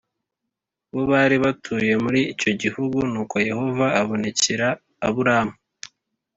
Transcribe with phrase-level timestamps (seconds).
[0.93, 4.67] bo bari batuye muri icyo gihugu Nuko Yehova abonekera
[5.07, 5.55] Aburamu